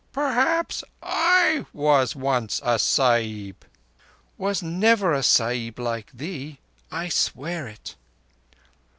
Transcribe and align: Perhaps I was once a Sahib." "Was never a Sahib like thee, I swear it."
Perhaps 0.13 0.83
I 1.03 1.67
was 1.73 2.15
once 2.15 2.59
a 2.63 2.79
Sahib." 2.79 3.55
"Was 4.35 4.63
never 4.63 5.13
a 5.13 5.21
Sahib 5.21 5.77
like 5.77 6.11
thee, 6.11 6.57
I 6.91 7.07
swear 7.07 7.67
it." 7.67 7.95